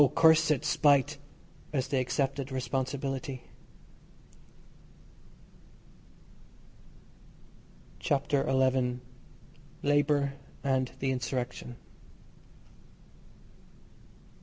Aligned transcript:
cursed 0.15 0.65
spite," 0.65 1.19
as 1.71 1.87
they 1.89 1.99
accepted 1.99 2.51
responsibility. 2.51 3.43
CHAPTER 7.99 8.43
XI 8.49 8.99
LABOUR 9.83 10.33
AND 10.63 10.91
THE 10.97 11.11
INSURRECTION. 11.11 11.75